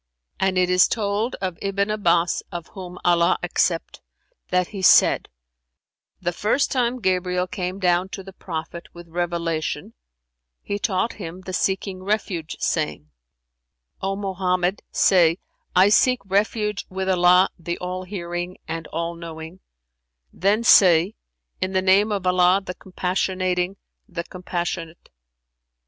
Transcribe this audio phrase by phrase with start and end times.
[0.39, 4.01] And it is told of Ibn Abbas[FN#364] (of whom Allah accept!)
[4.49, 5.29] that he said,
[6.23, 9.93] 'The first time Gabriel came down to the Prophet with revelation
[10.63, 13.11] he taught him the 'seeking refuge,' saying,
[14.01, 15.37] 'O Mohammed, say,
[15.75, 19.59] I seek refuge with Allah the All hearing and All knowing;'
[20.33, 21.13] then say,
[21.61, 23.75] 'In the name of Allah the Compassionating,
[24.09, 25.11] the Compassionate!'